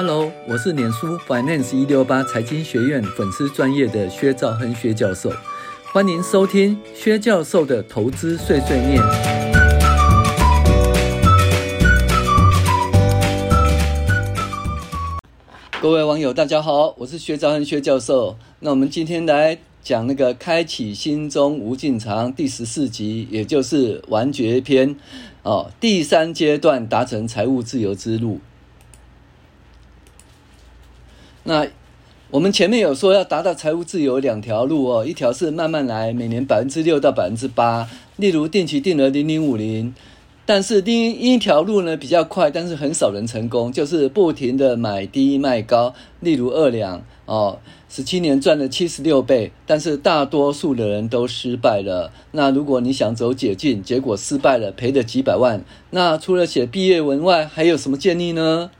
[0.00, 5.28] Hello，我是脸书 Finance 一六八财经学院粉丝专业的薛兆亨薛教授，
[5.92, 9.02] 欢迎收听薛教授的投资碎碎念。
[15.82, 18.36] 各位网友，大家好，我是薛兆亨薛教授。
[18.60, 24.94] 那我们今天来讲那个开启心中无尽藏第十四集，也就是完结篇
[25.42, 28.38] 哦，第三阶段达成财务自由之路。
[31.44, 31.66] 那
[32.30, 39.94] 我们前面有说要达到财务自由两条路哦，一条是慢慢来，每年百分之六到百分之八，例如定期定额零零五零。
[40.44, 47.58] 但是另一条路呢比较快，但是很少人成功，就是不停的买低卖高，例如二两哦，
[47.90, 52.10] 十七年赚了七十六倍，但是大多数的人都失败了。
[52.32, 58.70] 那如果你想走捷径，结果失败了，赔了几百万，那除了写毕业文外，还有什么建议呢？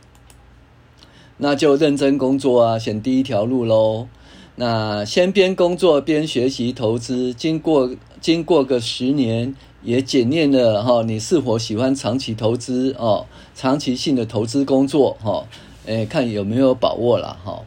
[1.40, 4.08] 那就认真工作啊，选第一条路喽。
[4.56, 7.90] 那先边工作边学习投资，经过
[8.20, 9.54] 经过个十年，
[9.84, 15.46] 也检验了哈，你是否喜欢长期投资哦，长期性的投资工作哈，
[15.86, 17.62] 诶，看有没有把握了哈。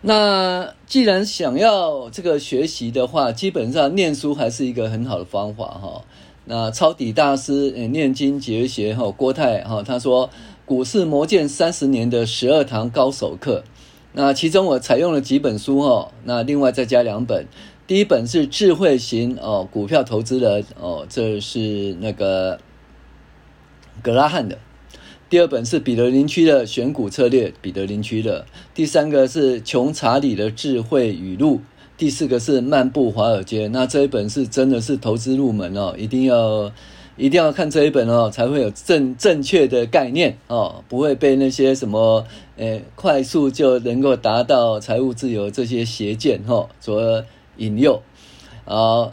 [0.00, 6.02] 那既然想要这个学习的话，基本上念书还是一个很好的方法哈。
[6.46, 10.30] 那抄底大师诶，念经绝学哈，郭泰哈他说。
[10.68, 13.64] 股市魔剑三十年的十二堂高手课，
[14.12, 17.46] 那其中我采用了几本书哦，那另外再加两本，
[17.86, 22.60] 第一本是智慧型哦股票投资人哦，这是那个
[24.02, 24.58] 格拉汉的，
[25.30, 31.62] 第二本是彼得林区的选股策略，彼得林区的，第三个是穷查理的智慧语录，
[31.96, 36.70] 第四个是漫步华尔街，那这一本是真的是投资入门哦，一定要。
[37.18, 42.24] 一定要看这一本哦，才会有正正确的概念哦，不会被那些什么
[42.56, 47.24] 诶快速就能够达到财务自由这些邪见哈所
[47.56, 48.00] 引诱。
[48.64, 49.12] 好，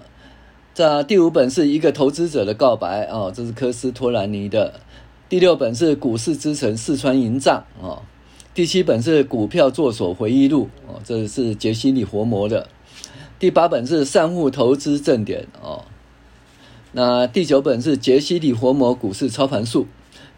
[0.76, 4.80] 这第五本是一个投资者的告白哦，这是科斯托兰尼的。
[5.27, 8.04] 第六本是股市之城四川银藏哦。
[8.54, 12.67] 第七本是股票作手回忆录哦，这是杰西·里活摩的。
[13.39, 15.83] 第八本是散户投资正点哦。
[16.98, 19.86] 那第九本是杰西·里活摩股市操盘术，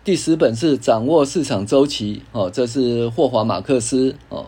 [0.04, 4.48] 第十本是掌握市场周期，哦，这是霍华·马克思，哦，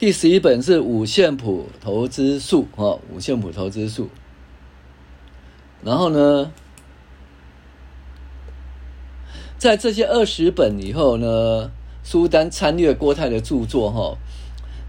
[0.00, 4.08] 第十一本是五线谱投资术，哦，五线谱投资术。
[5.84, 6.50] 然后呢，
[9.58, 11.70] 在这些二十本以后呢，
[12.02, 14.18] 书单参阅郭泰的著作，哈，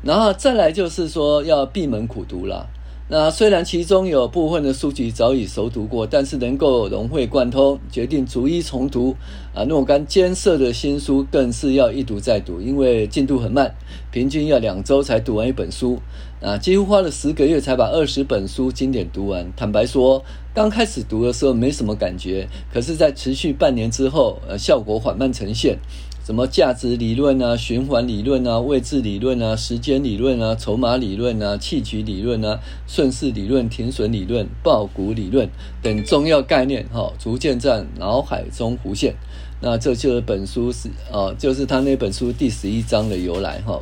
[0.02, 2.68] 然后再来就是说要闭门苦读了。
[3.12, 9.16] 那虽然其中有部分的书籍早已熟读过，但是能够融会贯通，决定逐一重读
[9.52, 13.74] 啊，若干艰涩的新书更是要一读再读，因为进度很慢，
[14.12, 16.00] 平均要两周才读完一本书
[16.40, 19.52] 啊，几乎花了十个月才把二十本书经典读完。
[19.58, 25.80] 坦白说，刚开始读的时候没什么感觉，可是，在持续半年之后，呃，效果缓慢呈现。
[26.30, 35.50] 什么价值理论啊、循环理论啊、位置理论啊、时间理论啊、筹码理论啊、弃局理论啊、顺势理论、停损理论、爆股理论
[35.82, 39.16] 等重要概念，哈，逐渐在脑海中浮现。
[39.60, 43.82] 那这就是本书是哦，就是他那本书第十一章的由来，哈。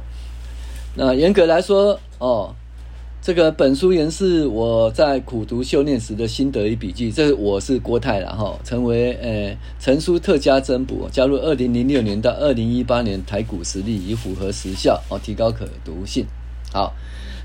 [0.95, 2.55] 那严格来说，哦。
[3.19, 7.11] 这个本书原是我在苦读修炼时的心得与笔记。
[7.11, 16.25] 这我是郭泰然后，成为呃成书特加增补，加入二零零六年到二零一八年台股实力，以符合时效哦，提高可读性。
[16.71, 16.93] 好，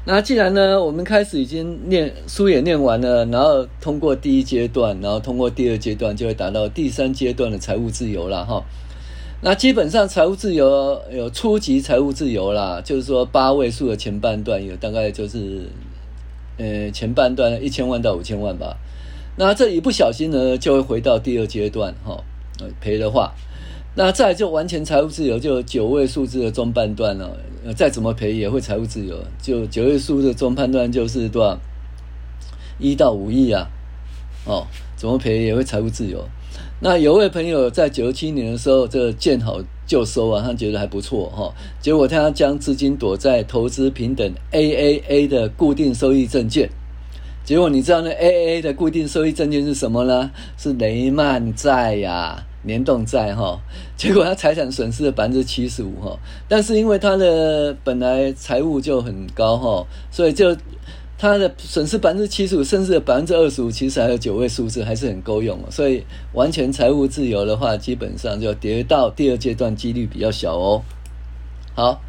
[0.07, 8.63] 那既然呢，我们开始已经念书也念完了，然后通过第一阶段，然后通过第二阶段，就会达到第三阶段的财务自由了哈。
[9.45, 15.69] 那基本上财务自由有初级财务自由啦，就是说八位数的前半段有大概就是，
[16.59, 18.77] 呃前半段一千万到五千万吧。
[19.35, 22.23] 那这一不小心呢，就会回到第二阶段哈，
[22.81, 23.33] 赔的话，
[23.97, 27.37] 那再就完全财务自由，就九位数字的中半段了，
[27.75, 29.19] 再怎么赔也会财务自由。
[29.43, 31.59] 就九位数的中半段就是多少？
[32.79, 33.67] 一到五亿啊，
[34.45, 36.25] 哦，怎么赔也会财务自由。
[36.85, 41.55] 那有位朋友在九七年的时候，这个见好就收啊，他觉得还不错哈。
[41.81, 46.69] 结果他将资金躲在投资平等 AAA 的固定收益证券。
[47.45, 50.33] 结果你知道那 AAA 的固定收益证券是什么呢？
[50.59, 53.61] 是雷曼债呀，联动债哈。
[53.97, 56.19] 结果他财产损失了百分之七十五哈。
[56.49, 60.57] 但是因为他的本来财务就很高哈，所以就。
[61.23, 65.57] 它的损失百分之七十五，甚至百分之二十五，其实还有九位数字，还是很够用。
[65.71, 70.83] 所以完全财务自由的话，基本上就跌到第二阶段几率比较小哦。
[71.77, 72.01] 好，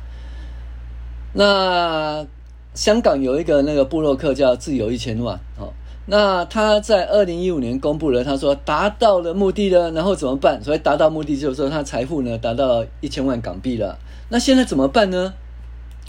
[1.33, 2.25] 那
[2.74, 5.71] 香港有一个那个布洛克叫自由一千万，哦，
[6.07, 10.60] 那他在二零一五年公布了，他说达到了目的了，然后怎么办？
[10.63, 14.00] 所以达到目的就是说他财富呢达到一千万港币了。
[14.30, 15.36] 那现在怎么办呢？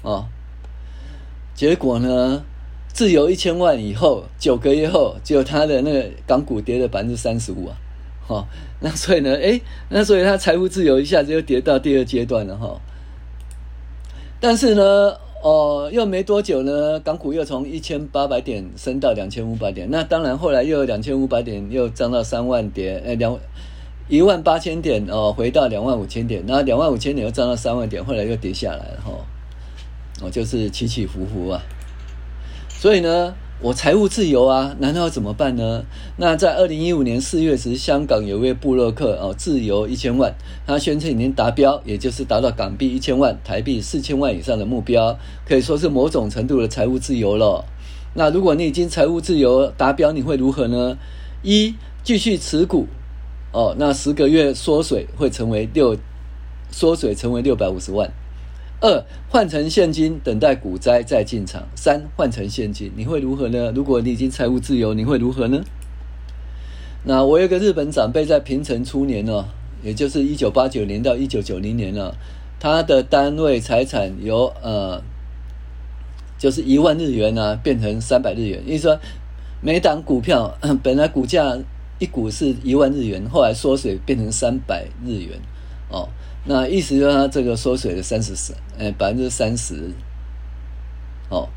[0.01, 0.25] 哦，
[1.55, 2.43] 结果呢？
[2.95, 7.77] 自由一千万以后，九个月后，就他的那个港股跌了百分之三十五啊，
[8.25, 8.47] 哈，
[8.79, 12.81] 那所以呢，诶，那所以他财富自由一下子又跌到第二阶段了哈。
[14.39, 23.37] 但是呢，哦，又没多久呢，港股又从一千八百点升到两千五百点，那当然后来又两千五百点又涨到三万点，诶，两
[24.09, 29.11] 一万八千点哦，回到两万五千点，那两万五千点又涨到三万点，后来又跌下来了哈，
[30.23, 31.61] 哦，就是起起伏伏啊。
[32.85, 35.87] 所以呢，我财务自由啊，难道要怎么办呢？
[36.19, 40.35] 那在二零一五年四月时，香港有位布洛克哦，自由一千万，
[40.67, 47.65] 他宣称已经达标，也就是达到港币一千万、台币四千万以上的目标，可以说是某种程度的财务自由了。
[48.13, 50.99] 那如果你已经财务自由达标，你会如何呢？
[51.43, 52.87] 一、继续持股
[53.53, 55.97] 哦，那十个月缩水会成为六，
[56.71, 58.13] 缩水成为六百五十万。
[58.85, 61.67] 二换成现金，等待股灾再进场。
[61.75, 63.73] 三换成现金，你会如何呢？
[63.75, 65.65] 如果你已经财务自由，你会如何呢？
[67.05, 69.47] 那我有个日本长辈在平成初年呢，
[69.83, 72.13] 也就是一九八九年到一九九零年呢，
[72.61, 75.03] 他的单位财产由呃，
[76.39, 78.63] 就是一万日元呢，变成三百日元。
[78.67, 79.01] 意思说，
[79.63, 81.57] 每档股票 本来股价
[81.99, 85.41] 一股是一万日元，后来缩水变成三百日元，
[85.89, 86.09] 哦。
[86.47, 88.35] 那意思就是他这个缩水了三十，
[88.77, 89.91] 呃，百分之三十，
[91.31, 91.49] 哦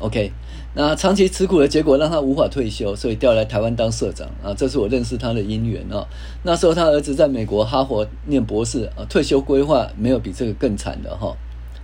[0.00, 0.32] ，OK，
[0.74, 6.06] 那长期持股的结果让他无法退休，所以调来台湾当社长啊，这是我认识他的因缘哦。
[6.42, 11.36] 那时候他儿子在美国哈佛念博士啊，退休规划没有比这个更惨的哈。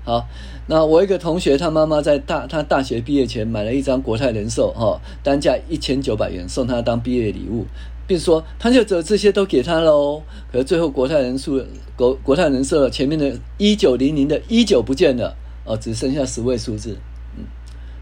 [0.06, 0.26] 好，
[0.66, 7.66] 那我一个同学，他妈妈在大他大学毕业前买了一张国泰人寿哈，单价一千九百元，送他当毕业礼物。
[8.06, 10.22] 并说，他就只有这些都给他了。
[10.52, 11.60] 可是最后国泰人寿
[11.96, 16.96] 国国泰人寿前面的一九零零的一九不见了哦，只剩下十位数字，
[17.36, 17.44] 嗯，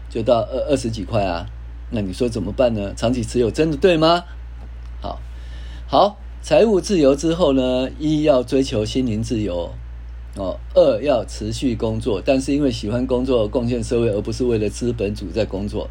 [0.09, 1.45] 就到二二十几块啊。
[1.91, 2.93] 那你说怎么办呢？
[2.95, 4.23] 长期持有真的对吗？
[5.01, 5.19] 好，
[5.87, 9.71] 好，财务自由之后呢，一要追求心灵自由
[10.35, 15.89] 哦，二要持续工作，但是因为喜欢工作，贡献社会，而不是为了资本主在工作。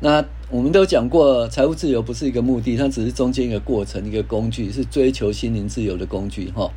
[0.00, 6.70] 那我们都讲过，财务自由不是一个目的，它只是中间一个过程，一个工具，是追求心灵自由的工具哈。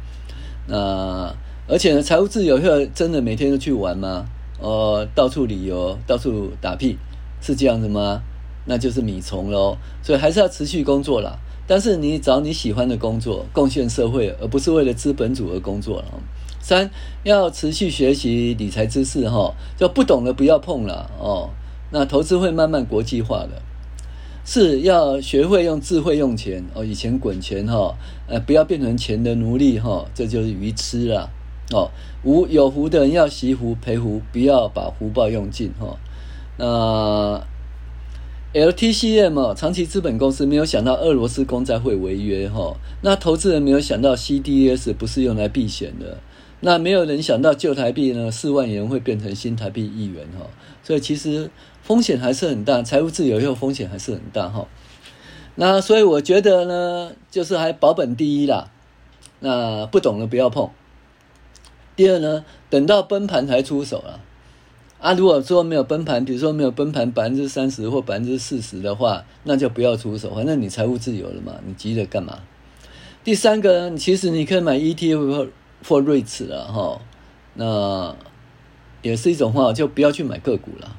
[0.66, 1.32] 那
[1.68, 4.26] 而且呢，财务自由要真的每天都去玩吗？
[4.60, 6.98] 呃，到处旅游，到处打屁，
[7.40, 8.24] 是这样子吗？
[8.66, 9.78] 那就是米虫喽。
[10.02, 11.38] 所以还是要持续工作啦。
[11.68, 16.06] 但是你找你喜欢的工作，贡献社会，而不是为了资本主而工作了。
[16.60, 16.90] 三
[17.22, 21.52] 要持续学习理财知识哈，就不懂的不要碰了哦。
[21.92, 23.62] 那投资会慢慢国际化的，
[24.46, 26.84] 是要学会用智慧用钱哦。
[26.84, 27.96] 以前滚钱哈，
[28.28, 31.30] 呃，不要变成钱的奴隶哈，这就是愚痴了
[31.72, 31.90] 哦。
[32.24, 35.98] 无有福的人要惜福培福，不要把福报用尽哈。
[36.58, 37.42] 那
[38.58, 46.18] LTCM 长期资本公司没有想到俄罗斯公债会违约哈，那投资人没有想到 CDS 不是用来避险的。
[46.62, 50.48] 那没有人想到旧台币呢，四万元会变成新台币一元哈，
[50.82, 51.52] 所以其实
[51.84, 54.68] 风险还是很大，财务自由以后风险还是很大哈。
[55.54, 58.72] 那所以我觉得呢，就是还保本第一啦。
[59.40, 60.72] 那不懂的不要碰。
[61.96, 64.20] 第二呢，等到崩盘才出手了。
[65.00, 72.40] 啊，如果说没有崩盘，比如说没有崩盘百分之三十或百分之四十的话，那就不要出手，反正你财务自由了嘛，你急着干嘛？
[73.24, 75.50] 第三个，其实你可以买 ETF。
[75.84, 77.00] for REITs 了哈，
[77.54, 78.16] 那
[79.04, 80.96] 也是一种话，就不要去买个股了。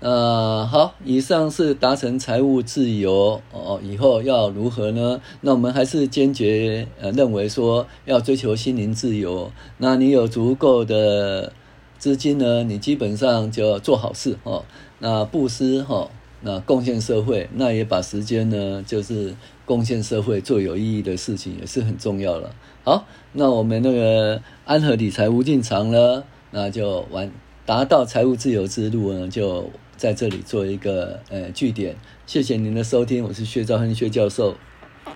[0.00, 5.20] 呃，好，以上是达成财务自由哦，以后要如何呢？
[5.42, 9.52] 那我们还是坚决呃认为说要追求心灵自由。
[9.78, 11.52] 那你有足够的
[12.00, 14.64] 资金呢，你基本上就要做好事哦。
[14.98, 22.56] 那布施哈，那贡献社会，那也把时间呢，就是贡献社会做有意义的事情，也是很重要了。
[22.84, 23.04] 好，
[23.34, 27.30] 那我们那个安和理财无尽长呢，那就完
[27.66, 31.94] 达到财务自由之路呢，就在这里做一个呃句点。
[32.26, 34.56] 谢谢您的收听，我是薛兆亨薛教授。